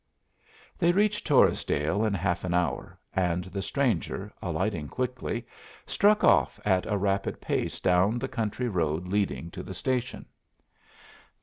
They 0.79 0.91
reached 0.91 1.27
Torresdale 1.27 2.03
in 2.07 2.15
half 2.15 2.43
an 2.43 2.55
hour, 2.55 2.97
and 3.15 3.43
the 3.45 3.61
stranger, 3.61 4.33
alighting 4.41 4.87
quickly, 4.87 5.45
struck 5.85 6.23
off 6.23 6.59
at 6.65 6.87
a 6.87 6.97
rapid 6.97 7.39
pace 7.39 7.79
down 7.79 8.17
the 8.17 8.27
country 8.27 8.67
road 8.67 9.07
leading 9.07 9.51
to 9.51 9.61
the 9.61 9.75
station. 9.75 10.25